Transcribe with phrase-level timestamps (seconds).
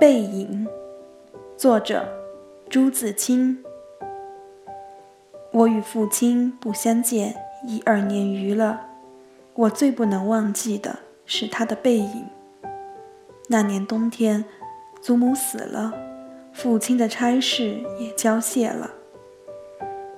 [0.00, 0.66] 背影，
[1.58, 2.08] 作者
[2.70, 3.62] 朱自清。
[5.52, 8.80] 我与父亲不相见已二年余了，
[9.52, 12.24] 我最不能忘记的是他的背影。
[13.48, 14.42] 那年冬天，
[15.02, 15.92] 祖母死了，
[16.54, 18.90] 父亲的差事也交卸了，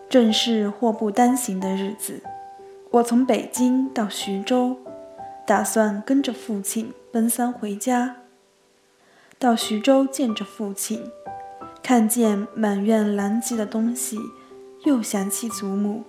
[0.09, 2.23] 正是祸不单行的日子。
[2.93, 4.77] 我从北京到徐州，
[5.45, 8.22] 打算跟着父亲奔丧回家。
[9.43, 11.03] 到徐州见着父亲，
[11.83, 14.17] 看见满院狼藉的东西，
[14.85, 16.05] 又想起祖母，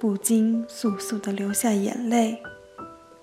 [0.00, 2.42] 不禁簌簌地流下眼泪。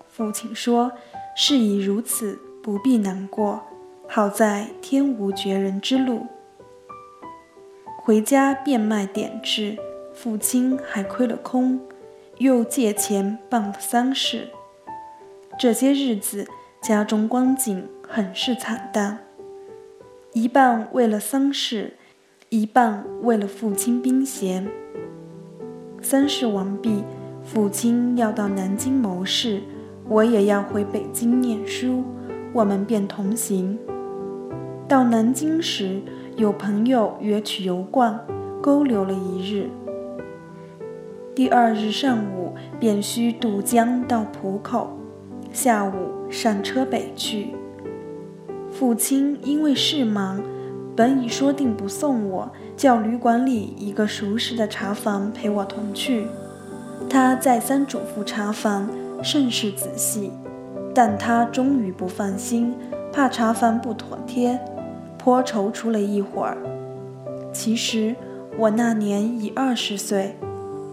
[0.08, 0.90] 父亲说
[1.36, 3.62] ：“事已如此，不必难过。
[4.08, 6.26] 好在天无绝人之路。”
[8.02, 9.76] 回家变卖点痣，
[10.14, 11.78] 父亲还亏了空，
[12.38, 14.48] 又借钱办了丧事。
[15.58, 16.48] 这些日子，
[16.80, 19.26] 家中光景很是惨淡。
[20.32, 21.94] 一半为了丧事，
[22.50, 24.68] 一半为了父亲兵衔。
[26.00, 27.02] 丧事完毕，
[27.42, 29.60] 父亲要到南京谋事，
[30.08, 32.04] 我也要回北京念书，
[32.52, 33.76] 我们便同行。
[34.86, 36.00] 到南京时，
[36.36, 38.20] 有朋友约去游逛，
[38.62, 39.68] 勾留了一日。
[41.34, 44.96] 第二日上午便须渡江到浦口，
[45.50, 47.48] 下午上车北去。
[48.80, 50.42] 父亲因为事忙，
[50.96, 56.26] 本已说定不送我，叫旅馆里一个熟识的茶房陪我同去。
[57.06, 58.88] 他再三嘱咐茶房
[59.22, 60.30] 甚是仔细，
[60.94, 62.74] 但他终于不放心，
[63.12, 64.58] 怕茶房不妥帖，
[65.18, 66.56] 颇踌躇了一会儿。
[67.52, 68.16] 其实
[68.56, 70.38] 我那年已二十岁，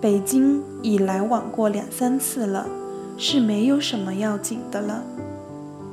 [0.02, 2.68] 北京已来往过两三次了，
[3.18, 5.06] 是没有什么要紧的了。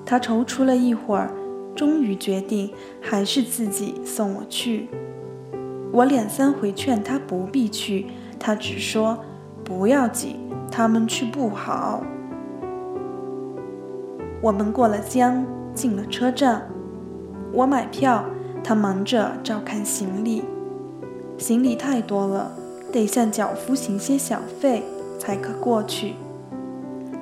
[0.04, 1.30] 他踌躇了一会儿。
[1.74, 4.88] 终于决定还是自己送我去。
[5.92, 8.06] 我两三回劝他不必去，
[8.38, 9.18] 他只说
[9.62, 10.36] 不要紧，
[10.70, 12.02] 他们去不好。
[14.40, 16.68] 我们过了江，进了车站，
[17.52, 18.24] 我买票，
[18.62, 20.42] 他忙着照看行李。
[21.38, 22.52] 行李太多了，
[22.92, 24.82] 得向脚夫行些小费
[25.18, 26.14] 才可过去。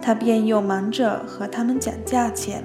[0.00, 2.64] 他便又忙着和他们讲价钱。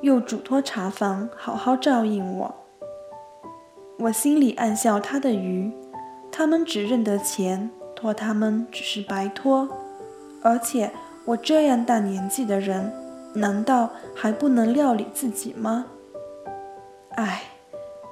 [0.00, 2.54] 又嘱托茶房好好照应我，
[3.98, 5.72] 我心里暗笑他的愚，
[6.30, 9.68] 他们只认得钱，托他们只是白托，
[10.42, 10.92] 而且
[11.24, 12.92] 我这样大年纪的人，
[13.34, 15.86] 难道还不能料理自己吗？
[17.16, 17.42] 唉，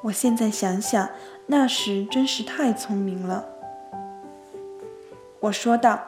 [0.02, 1.08] 我现在想想，
[1.46, 3.44] 那时真是太聪明了。
[5.38, 6.00] 我说道：“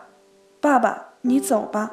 [0.61, 1.93] 爸爸，你走吧。”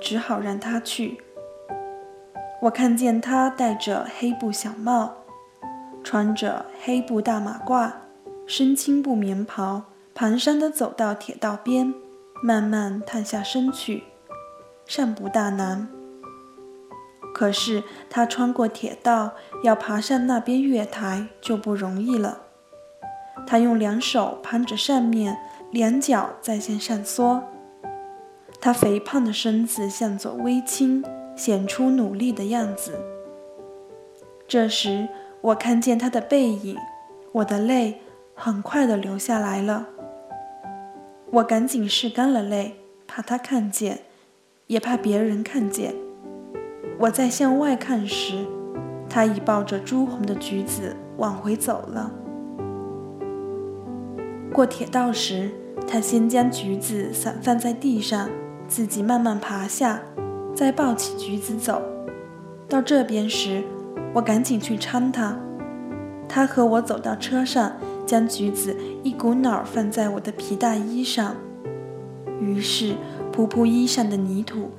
[0.00, 1.20] 只好让他去。
[2.62, 5.14] 我看见他戴着黑布小帽，
[6.02, 7.92] 穿着黑布大马褂，
[8.46, 9.82] 身青布棉袍，
[10.14, 11.92] 蹒跚地走到铁道边，
[12.42, 14.04] 慢慢探下身去，
[14.86, 15.88] 尚不大难。
[17.34, 19.32] 可是他穿过铁道，
[19.62, 22.40] 要爬上那边月台就不容易了。
[23.46, 25.36] 他用两手攀着上面，
[25.70, 27.44] 两脚在向上缩。
[28.60, 31.04] 他肥胖的身子向左微倾，
[31.36, 32.98] 显出努力的样子。
[34.48, 35.08] 这时，
[35.40, 36.76] 我看见他的背影，
[37.32, 38.00] 我的泪
[38.34, 39.86] 很快地流下来了。
[41.30, 42.76] 我赶紧拭干了泪，
[43.06, 44.00] 怕他看见，
[44.68, 45.94] 也怕别人看见。
[46.98, 48.46] 我在向外看时，
[49.08, 52.10] 他已抱着朱红的橘子往回走了。
[54.52, 55.50] 过铁道时，
[55.86, 58.30] 他先将橘子散放在地上。
[58.68, 60.00] 自己慢慢爬下，
[60.54, 61.80] 再抱起橘子走。
[62.68, 63.62] 到这边时，
[64.12, 65.36] 我赶紧去搀他，
[66.28, 67.72] 他和我走到车上，
[68.04, 71.36] 将橘子一股脑放在我的皮大衣上，
[72.40, 72.94] 于是
[73.32, 74.70] 扑扑衣上的泥土，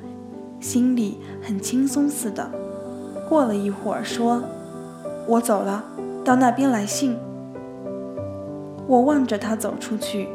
[0.60, 2.52] 心里很轻松似的。
[3.30, 4.44] 过了一会儿，说
[5.28, 5.84] ：“我走了，
[6.26, 7.18] 到那边来信。”
[8.88, 10.30] 我望着他走出去，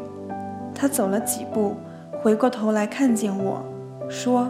[0.74, 1.74] 他走了几步，
[2.22, 3.60] 回过头来看见我，
[4.08, 4.48] 说：“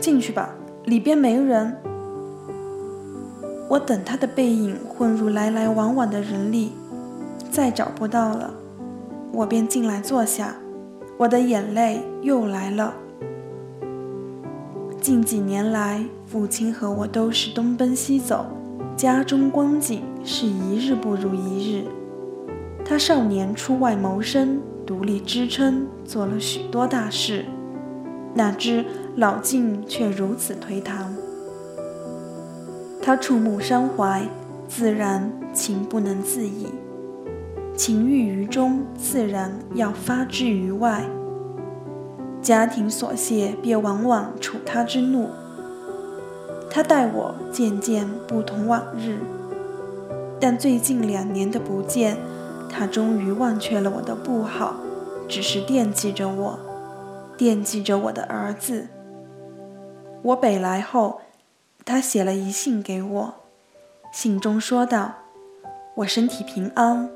[0.00, 0.50] 进去吧，
[0.86, 1.76] 里边没人。”
[3.70, 6.72] 我等他的背影混入来来往往的人里，
[7.48, 8.52] 再找不到了，
[9.32, 10.56] 我便进来坐下。
[11.16, 12.92] 我的眼泪又来了。
[15.00, 18.46] 近几年来，父亲和我都是东奔西走，
[18.96, 21.84] 家中光景是一日不如一日。
[22.84, 24.60] 他少年出外谋生，
[24.90, 27.44] 独立支撑，做了许多大事，
[28.34, 28.84] 哪知
[29.14, 31.14] 老境却如此颓唐。
[33.00, 34.26] 他触目伤怀，
[34.66, 36.66] 自然情不能自已。
[37.76, 41.04] 情郁于中，自然要发之于外。
[42.42, 45.28] 家庭琐屑，便往往触他之怒。
[46.68, 49.20] 他待我渐渐不同往日，
[50.40, 52.16] 但最近两年的不见，
[52.70, 54.76] 他终于忘却了我的不好，
[55.28, 56.58] 只是惦记着我，
[57.36, 58.86] 惦记着我的儿子。
[60.22, 61.20] 我北来后。
[61.82, 63.34] 他写了一信给我，
[64.12, 65.14] 信中说道
[65.96, 67.08] ：“我身体平安，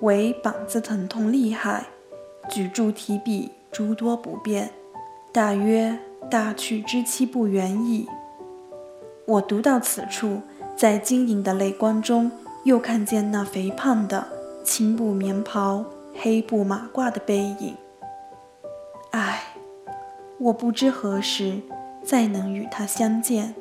[0.00, 1.86] 唯膀子疼痛厉害，
[2.48, 4.70] 举箸提笔诸多不便，
[5.32, 5.96] 大约
[6.28, 8.08] 大去之期不远矣。”
[9.28, 10.40] 我读到此处，
[10.74, 12.32] 在晶莹的泪光中，
[12.64, 14.26] 又看见那肥胖的
[14.66, 17.76] 青布棉袍、黑布马褂的背影。
[19.12, 19.40] 唉，
[20.40, 21.60] 我不知何时
[22.02, 23.54] 再能与他相见。